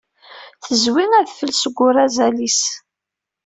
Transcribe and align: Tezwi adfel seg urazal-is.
Tezwi 0.63 1.03
adfel 1.19 1.51
seg 1.55 1.77
urazal-is. 1.87 2.61